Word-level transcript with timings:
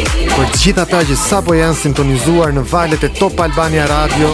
Për 0.06 0.50
gjitha 0.56 0.84
ta 0.90 1.00
që 1.08 1.16
sa 1.22 1.40
po 1.48 1.56
janë 1.58 1.78
sintonizuar 1.80 2.52
në 2.58 2.62
valet 2.70 3.06
e 3.08 3.10
Top 3.20 3.40
Albania 3.46 3.86
Radio 3.90 4.30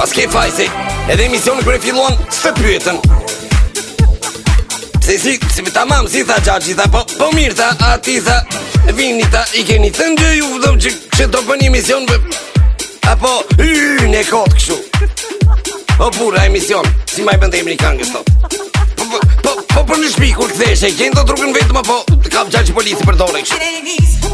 pas 0.03 0.11
ke 0.11 0.25
fajsi 0.27 0.67
Edhe 1.15 1.27
emision 1.31 1.55
në 1.61 1.65
kërë 1.67 1.79
e 1.79 1.83
filuan 1.85 2.17
së 2.35 2.51
pyetën 2.59 2.97
Se 5.03 5.15
si, 5.19 5.35
si 5.55 5.63
me 5.63 5.71
ta 5.75 5.85
mamë 5.87 6.11
si 6.11 6.25
tha 6.27 6.39
qaq 6.43 6.67
tha 6.79 6.89
po, 6.91 7.05
po 7.19 7.29
mirë 7.37 7.55
tha 7.61 7.69
A 7.87 7.93
ti 8.03 8.17
tha, 8.27 8.41
vini 8.99 9.23
ta 9.31 9.45
i 9.59 9.63
keni 9.67 9.93
të 9.95 10.09
ndjë 10.17 10.33
ju 10.41 10.51
vdo 10.57 10.73
që 10.83 10.93
që 11.19 11.29
do 11.35 11.45
për 11.47 11.61
një 11.63 11.71
emision 11.71 12.09
për 12.11 12.27
Apo, 13.15 13.33
yyy, 13.63 14.09
në 14.11 14.25
kotë 14.27 14.59
këshu 14.59 14.79
O 16.03 16.11
pura 16.19 16.47
emision, 16.51 16.83
si 17.13 17.23
maj 17.27 17.39
bëndë 17.39 17.61
e 17.61 17.65
mrikan 17.71 17.99
gështo 18.03 18.25
Po, 18.27 19.07
po, 19.07 19.25
po, 19.47 19.57
po 19.75 19.87
për 19.93 20.03
në 20.03 20.11
shpikur 20.17 20.51
këtë 20.57 20.71
eshe, 20.75 20.91
kjenë 20.99 21.21
do 21.21 21.27
trukën 21.31 21.55
vetëm 21.61 21.79
Apo, 21.85 22.03
më 22.09 22.23
po 22.31 22.31
Kapë 22.33 22.67
polisi 22.75 23.07
për 23.07 23.21
dore 23.23 23.47
këshu 23.47 24.32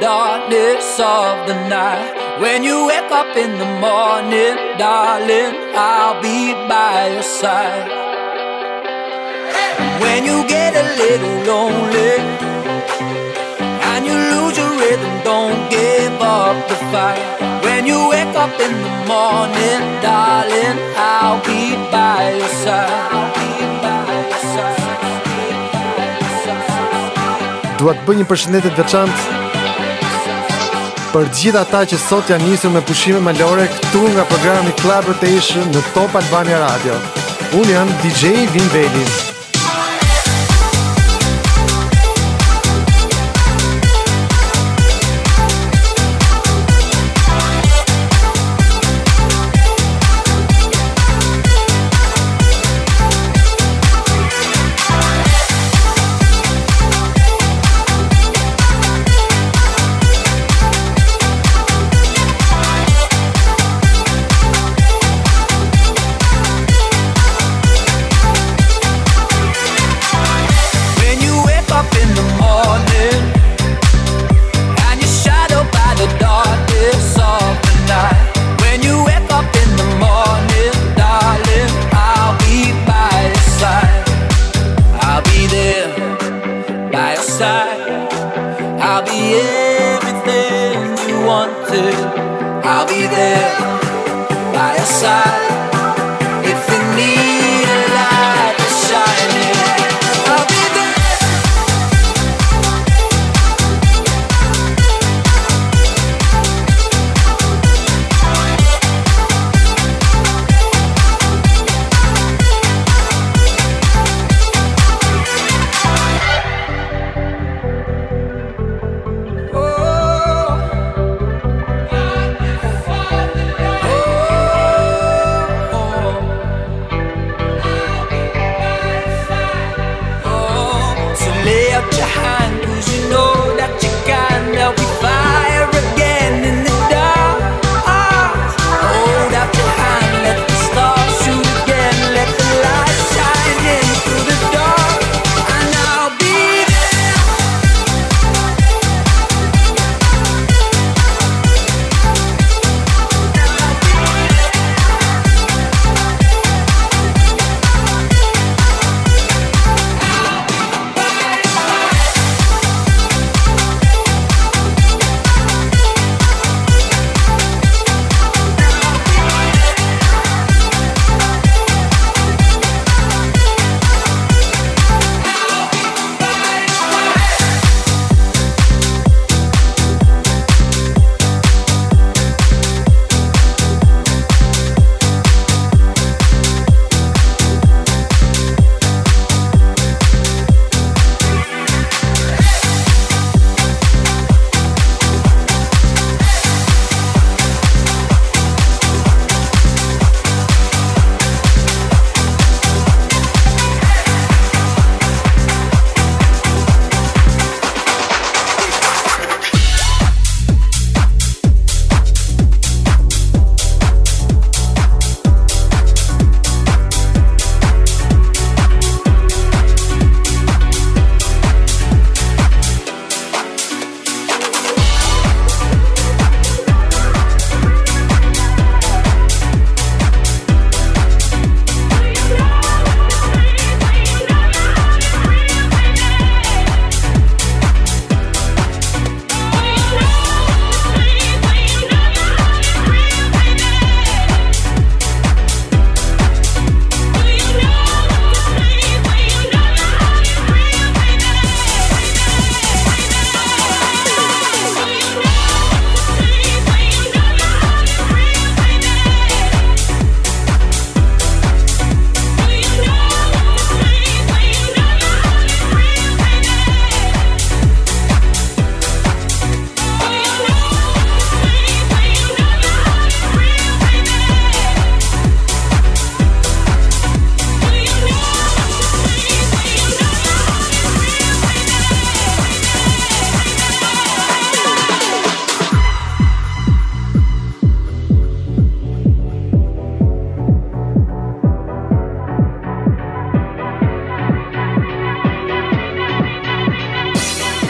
darkness 0.00 0.98
of 0.98 1.46
the 1.46 1.54
night 1.68 2.38
When 2.40 2.62
you 2.64 2.86
wake 2.86 3.10
up 3.10 3.36
in 3.36 3.58
the 3.58 3.70
morning, 3.82 4.54
darling, 4.78 5.54
I'll 5.74 6.20
be 6.22 6.52
by 6.68 7.10
your 7.12 7.22
side 7.22 7.88
When 10.00 10.24
you 10.24 10.46
get 10.48 10.74
a 10.74 10.84
little 10.96 11.36
lonely 11.48 12.18
And 13.92 14.06
you 14.06 14.14
lose 14.34 14.56
your 14.56 14.70
rhythm, 14.78 15.12
don't 15.22 15.70
give 15.70 16.20
up 16.20 16.68
the 16.68 16.76
fight 16.94 17.62
When 17.64 17.86
you 17.86 18.08
wake 18.08 18.34
up 18.34 18.52
in 18.60 18.72
the 18.72 18.90
morning, 19.06 19.80
darling, 20.02 20.76
I'll 20.96 21.40
be 21.44 21.74
by 21.90 22.32
your 22.38 22.48
side 22.48 23.32
Do 27.84 27.90
të 27.92 28.04
bëj 28.06 28.14
një 28.16 28.26
përshëndetje 28.30 28.70
veçantë 28.78 29.40
për 31.14 31.28
gjithë 31.38 31.60
ata 31.62 31.80
që 31.92 31.98
sot 32.02 32.30
janë 32.32 32.48
nisur 32.50 32.72
me 32.74 32.82
pushime 32.90 33.20
malore 33.28 33.68
këtu 33.76 34.00
nga 34.16 34.24
programi 34.32 34.74
Club 34.82 35.10
Rotation 35.12 35.68
në 35.76 35.82
Top 35.98 36.16
Albania 36.22 36.58
Radio. 36.66 36.96
Unë 37.60 37.76
jam 37.76 37.94
DJ 38.02 38.34
Vin 38.56 38.70
Velin. 38.74 38.98
Vin 39.18 39.33
vida, 93.08 94.34
vai 94.52 94.76
assar. 94.78 95.63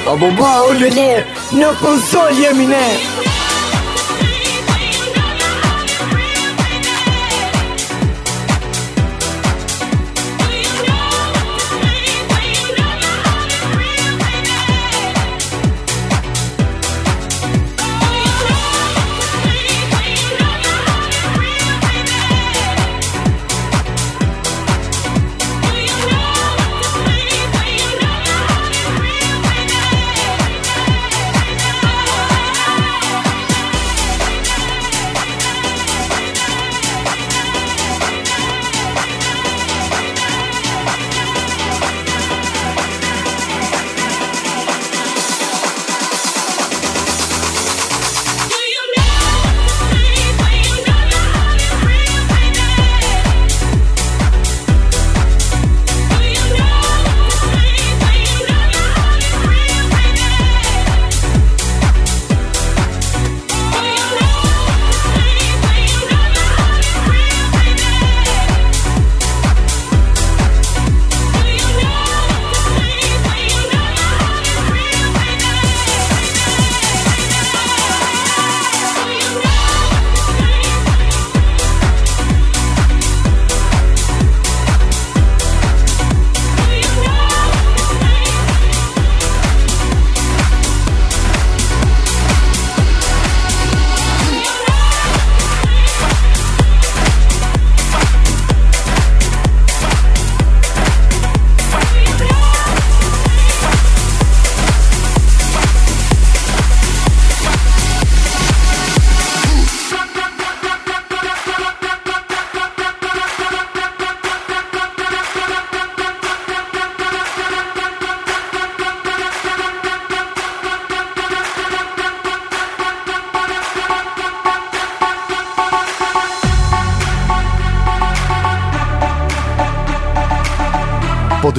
A 0.04 0.12
më 0.20 0.28
bërë 0.36 0.64
u 0.68 1.06
në 1.60 1.70
punë 1.80 2.02
sol 2.12 2.36
jemi 2.36 2.66
në 2.68 2.82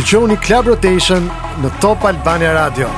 dëgjoni 0.05 0.35
Club 0.45 0.67
Rotation 0.69 1.23
në 1.63 1.69
Top 1.81 2.03
Albania 2.05 2.51
Radio. 2.53 2.91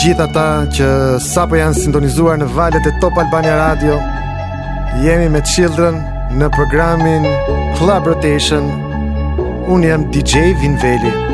gjithë 0.00 0.22
ata 0.24 0.44
që 0.76 0.86
sapo 1.20 1.58
janë 1.60 1.76
sintonizuar 1.76 2.38
në 2.40 2.46
valet 2.56 2.86
e 2.88 2.92
Top 3.02 3.18
Albania 3.20 3.58
Radio. 3.60 3.98
Jemi 5.04 5.28
me 5.34 5.42
Children 5.54 6.00
në 6.40 6.48
programin 6.56 7.26
Club 7.78 8.08
Rotation. 8.08 8.70
Unë 9.68 9.92
jam 9.92 10.08
DJ 10.14 10.54
Vinveli. 10.62 11.29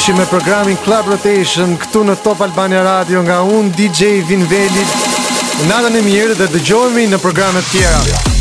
ishim 0.00 0.16
me 0.16 0.24
programin 0.32 0.78
Club 0.86 1.04
Rotation 1.12 1.74
këtu 1.80 2.04
në 2.08 2.14
Top 2.24 2.40
Albania 2.46 2.80
Radio 2.86 3.20
nga 3.26 3.40
un 3.56 3.68
DJ 3.76 4.22
Vinveli. 4.30 4.86
Natën 5.68 6.00
e 6.00 6.04
mirë 6.08 6.38
dhe 6.40 6.48
dëgjohemi 6.56 7.04
në 7.12 7.20
programe 7.24 7.64
të 7.68 7.72
tjera. 7.76 8.36